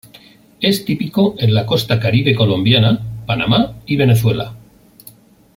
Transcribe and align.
Es 0.61 0.83
típico 0.83 1.35
en 1.37 1.53
la 1.53 1.67
Costa 1.67 1.99
Caribe 1.99 2.33
colombiana, 2.33 2.99
Panamá 3.27 3.75
y 3.85 3.97
Venezuela. 3.97 4.51